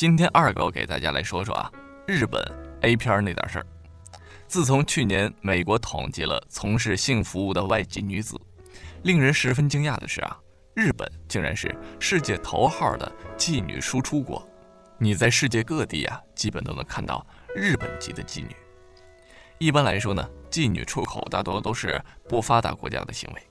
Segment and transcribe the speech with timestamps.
[0.00, 1.70] 今天二狗给大家来说说啊，
[2.06, 2.42] 日本
[2.80, 3.66] A 片那点事儿。
[4.48, 8.34] 自从去年美国统计了从事性服务的外籍女子，
[9.02, 10.40] 令人十分惊讶的是啊，
[10.72, 14.42] 日本竟然是世界头号的妓女输出国。
[14.96, 18.56] 你在世界各地啊，基本都能看到日本籍的妓女。
[19.58, 23.42] 一般来说呢，妓女出口大多都是不发达国家的行为。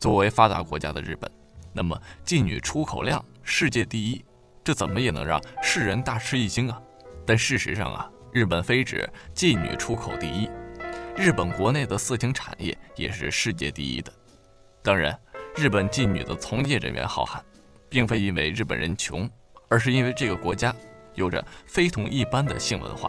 [0.00, 1.30] 作为发达国家的日本，
[1.72, 4.24] 那么妓女出口量世界第一，
[4.64, 6.80] 这怎么也能让世人大吃一惊啊？
[7.24, 8.10] 但事实上啊。
[8.32, 10.50] 日本非止妓女出口第一，
[11.16, 14.12] 日本国内的色情产业也是世界第一的。
[14.82, 15.16] 当然，
[15.54, 17.38] 日本妓女的从业人员浩瀚，
[17.88, 19.30] 并非因为日本人穷，
[19.68, 20.74] 而是因为这个国家
[21.14, 23.08] 有着非同一般的性文化。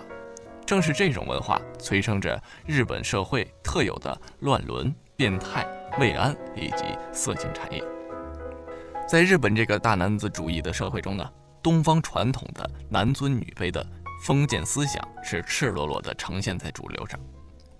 [0.63, 5.65] 正是这种文化催生着日本社会特有的乱伦、变态、
[5.99, 7.83] 慰安以及色情产业。
[9.07, 11.27] 在日本这个大男子主义的社会中呢，
[11.65, 13.83] 东方传统的男尊女卑的。
[14.21, 17.19] 封建思想是赤裸裸地呈现在主流上，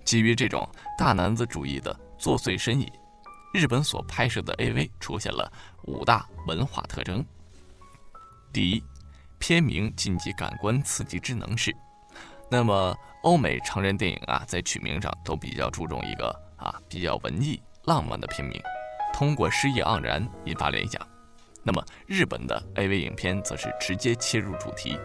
[0.04, 2.88] 基于这种大男子主义的作祟身影，
[3.54, 5.50] 日本所拍摄的 AV 出现了
[5.84, 7.24] 五大文化特征。
[8.52, 8.82] 第一，
[9.38, 11.74] 片名禁忌感官刺激之能事。
[12.50, 18.60] 那么欧美成人电影啊，在取名上都比较注重一个啊比较文艺浪漫的片名，
[19.12, 21.00] 通过诗意盎然引发联想。
[21.66, 24.96] 那么日本的 AV 影片则是直接切入主题。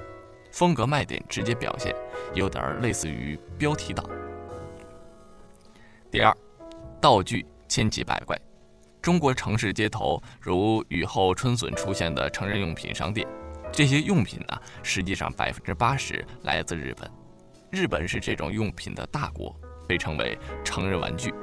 [0.52, 1.96] 风格卖点直接表现，
[2.36, 4.06] 有点类似于标题党。
[6.12, 6.32] 第二，
[7.02, 8.38] 道具千奇百怪。
[9.02, 13.28] 中国城市街头如雨后春笋出现的成人用品商店，
[13.72, 17.10] 这些用品呢，实际上百分之八十来自日本。
[17.72, 21.34] 日本是这种用品的大国，被称为成人玩具，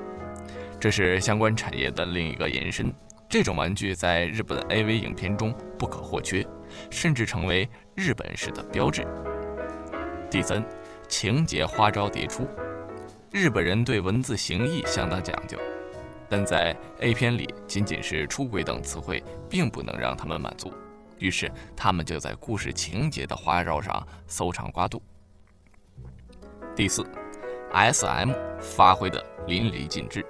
[0.79, 2.95] 这是相关产业的另一个延伸。
[3.29, 6.47] 这种玩具在日本 AV 影片中不可或缺，
[6.91, 9.07] 甚至成为日本式的标志。
[10.31, 10.65] 第三，
[11.09, 12.49] 情节花招迭出。
[13.31, 15.59] 日本人对文字形意相当讲究，
[16.27, 20.73] 但在 A 片里，仅仅是出轨等词汇并不能让他们满足，
[21.19, 25.03] 于是他们就在故事情节的花招上搜肠刮肚。
[26.75, 27.05] 第四
[27.75, 30.25] ，SM 发挥的淋漓尽致。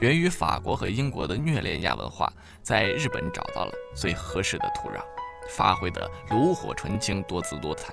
[0.00, 2.32] 源于法国和英国的虐恋亚文化，
[2.62, 5.02] 在日本找到了最合适的土壤，
[5.48, 7.92] 发挥的炉火纯青、多姿多彩，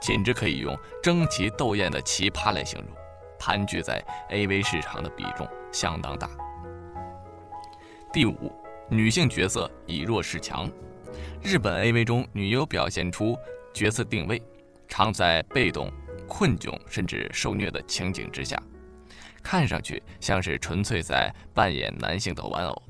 [0.00, 2.88] 简直可以用争奇斗艳的奇葩来形容。
[3.38, 6.28] 盘踞在 AV 市场的比重相当大。
[8.12, 8.50] 第五，
[8.88, 10.68] 女性角色以弱势强。
[11.42, 13.36] 日本 AV 中女优表现出
[13.72, 14.42] 角色定位，
[14.88, 15.92] 常在被动、
[16.26, 18.60] 困窘甚至受虐的情景之下。
[19.46, 22.82] 看上去像是纯粹在扮演男性的玩偶，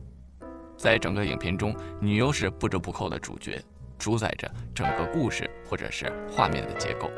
[0.78, 3.62] 在整个影片中，女优是不折不扣的主角，
[3.98, 7.10] 主宰着整个故事或者是画面的结构。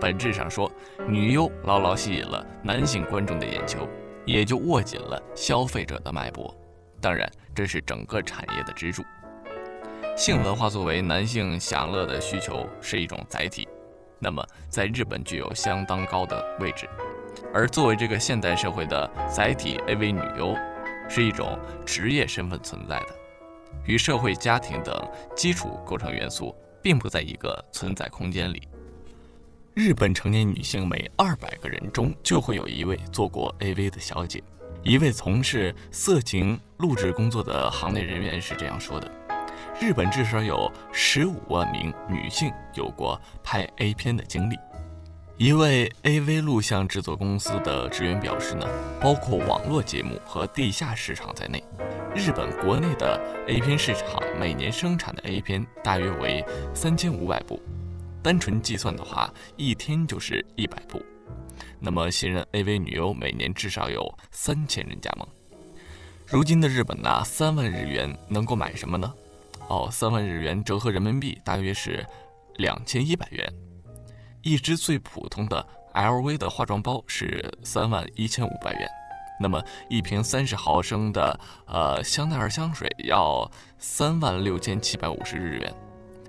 [0.00, 0.72] 本质上说，
[1.06, 3.86] 女优牢牢吸引了男性观众的眼球，
[4.24, 6.56] 也就握紧了消费者的脉搏。
[6.98, 9.04] 当然，这是整个产业的支柱。
[10.16, 13.68] 性文化作为男性享乐的需求是一种载体，
[14.18, 16.88] 那么在日本具有相当高的位置。
[17.52, 20.54] 而作为这个现代社会的载体，AV 女优
[21.08, 23.08] 是一种职业身份存在的，
[23.84, 24.94] 与社会、家庭等
[25.34, 28.68] 基础构成元素并不在一个存在空间里。
[29.74, 34.42] 日本成年女性每二百个人中就会有一位做过 AV 的小姐。
[34.82, 39.10] 一位从事色情录制工作的行内人员是这样说的
[39.80, 44.56] ：“日本至少有十五万名女性有过拍 A 片的经历。”
[45.38, 48.66] 一位 AV 录像制作公司的职员表示呢，
[49.00, 51.62] 包括网络节目和地下市场在内，
[52.12, 56.44] 日本国内的 A 片市场每年生产的 A 片大约为
[56.74, 57.62] 三千五百部，
[58.20, 61.00] 单纯计算的话，一天就是一百部。
[61.78, 65.28] 那么新人 AV 女优每年至少有三千人加盟。
[66.26, 69.14] 如今的日本呢，三万日元能够买什么呢？
[69.68, 72.04] 哦，三万日元折合人民币大约是
[72.56, 73.48] 两千一百元。
[74.48, 78.88] 一支最普通的 LV 的化妆包是三万一千五百元，
[79.38, 83.46] 那么一瓶三十毫升的呃香奈儿香水要
[83.76, 85.74] 三万六千七百五十日元。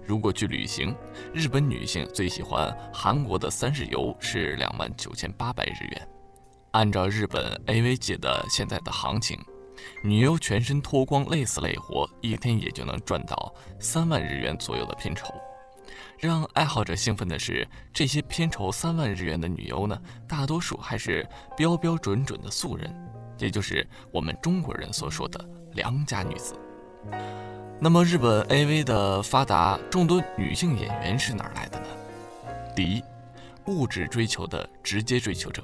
[0.06, 0.94] 如果去旅行，
[1.34, 6.08] 日本女性最喜欢韩国的三日游是两万九千八百日元。
[6.72, 9.40] 按照日本 AV 界的现在的行情，
[10.04, 15.34] 女优全身脱光累死累活，一天也就能赚到三万日元左右的片酬。
[16.20, 21.26] 让爱好者兴奋的是，这些片酬三万日元的女优呢，大多数还是
[21.56, 22.94] 标标准准的素人，
[23.38, 25.40] 也就是我们中国人所说的
[25.74, 26.54] 良家女子。
[27.80, 31.88] 那么，日本 AV 的发达，众多女性演员是哪来的呢？
[32.76, 33.02] 第一，
[33.68, 35.64] 物质追求的直接追求者。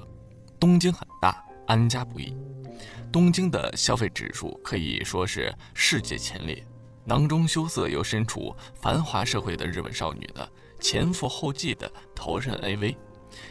[0.57, 2.33] 东京很大，安家不易。
[3.11, 6.65] 东京的消费指数可以说是世界前列。
[7.07, 10.47] 囊中羞涩又身处繁华社会的日本少女呢，
[10.79, 12.95] 前赴后继地投身 AV，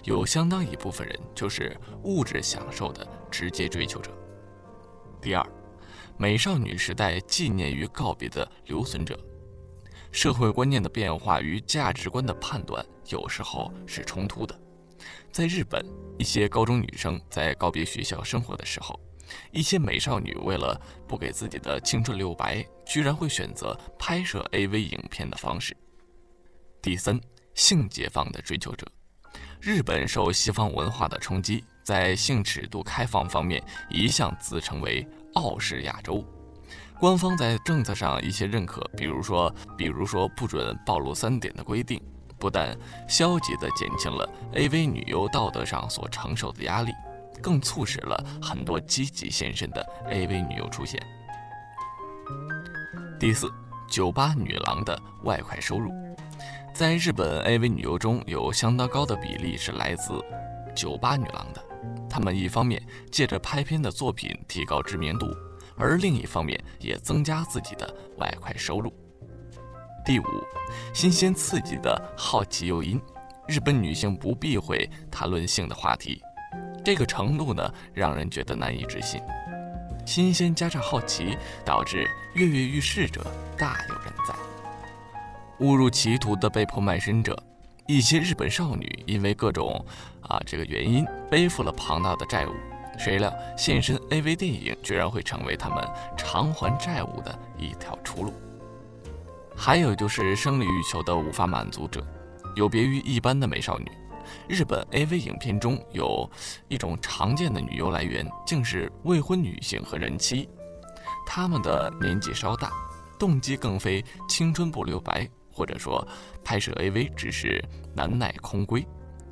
[0.02, 4.10] 有相当一部分人就是物质享受的直接追求者。
[5.20, 5.46] 第二，
[6.16, 9.18] 美少女时代纪念与告别的留存者。
[10.10, 14.60] 社会观念的变化与价值观的判断有时候是冲突的。
[15.30, 15.84] 在日本，
[16.18, 18.98] 一些高中女生在告别学校生活的时候。
[19.50, 25.76] 一些美少女为了不给自己的青春留白，居然会选择拍摄 AV 影片的方式。
[26.82, 27.20] 第三，
[27.54, 28.86] 性解放的追求者，
[29.60, 36.24] 日本受西方文化的冲击，在性尺度开放方面一向自称为傲视亚洲。
[37.00, 42.00] 官方在政策上一些认可，比如说，比如说不准暴露三点的规定，
[42.38, 42.76] 不但
[43.08, 46.92] 消极地减轻了 AV 女优道德上所承受的压力。
[47.42, 51.00] 更促使了很多积极献身的 AV 女优出现。
[53.18, 53.50] 第四，
[53.88, 55.90] 酒吧女郎的外快收入，
[56.74, 60.12] 在日本 AV 女优中有相当高的比例是来自
[60.74, 61.64] 酒吧女郎的。
[62.08, 65.26] 她们一方面借着拍片的作品提高知名度，
[65.76, 68.92] 而另一方面也增加自己的外快收入。
[70.04, 70.24] 第五，
[70.92, 73.00] 新鲜刺激的好奇诱因，
[73.48, 76.20] 日本女性不避讳谈论性的话题。
[76.84, 79.20] 这个程度呢，让人觉得难以置信。
[80.04, 83.24] 新鲜加上好奇，导致跃跃欲试者
[83.56, 84.34] 大有人在。
[85.60, 87.34] 误入歧途的被迫卖身者，
[87.86, 89.82] 一些日本少女因为各种
[90.20, 92.52] 啊这个原因背负了庞大的债务，
[92.98, 95.82] 谁料现身 AV 电影居然会成为他们
[96.18, 98.34] 偿还债务的一条出路。
[99.56, 102.04] 还有就是生理欲求的无法满足者，
[102.56, 103.90] 有别于一般的美少女。
[104.48, 106.30] 日本 AV 影片中有
[106.68, 110.48] 一种常见的女优来源，竟是未婚女性和人妻。
[111.26, 112.72] 她们的年纪稍大，
[113.18, 116.06] 动机更非青春不留白，或者说
[116.44, 117.62] 拍摄 AV 只是
[117.94, 118.86] 难耐空闺、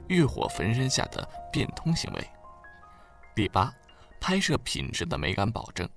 [0.08, 2.26] 欲火焚身下的变通行为。
[3.34, 3.72] 第八，
[4.20, 5.88] 拍摄品质的美感保证，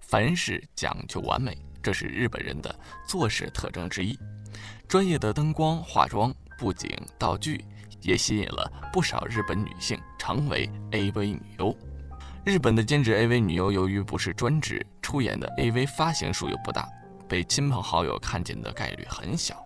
[0.00, 2.74] 凡事讲究完美，这是日本人的
[3.06, 4.18] 做事特征之一。
[4.86, 7.64] 专业的灯光、化妆、布景、道具。
[8.04, 11.76] 也吸引了不少日本女性成为 AV 女优。
[12.44, 16.86] 日本的兼职 AV 女优由于不是专职，出演的 AV 发行数又不大，
[17.26, 19.56] 被亲朋好友看见的概率很小。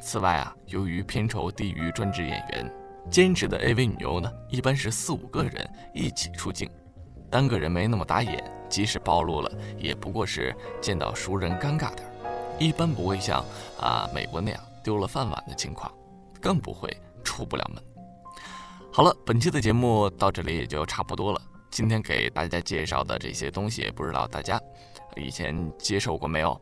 [0.00, 2.72] 此外啊，由于片酬低于专职演员，
[3.10, 6.70] 兼职的 AV 女优呢，一般是四五个人一起出镜，
[7.28, 12.08] 单个人没那么打眼，即使暴露了，也不过是见到熟人尴尬点，
[12.60, 13.44] 一般不会像
[13.80, 15.92] 啊美国那样丢了饭碗的情况，
[16.40, 16.96] 更不会。
[17.26, 17.82] 出不了门。
[18.92, 21.42] 好了，本期的节目到这里也就差不多了。
[21.70, 24.58] 今天给大家介绍的这些东西，不知道大家
[25.16, 26.58] 以前接受过没有？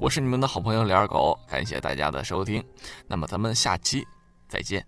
[0.00, 2.64] 我是你们的好朋友李二狗，感谢大家的收听。
[3.06, 4.06] 那么咱们下期
[4.48, 4.86] 再见。